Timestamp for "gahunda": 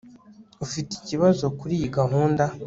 1.97-2.43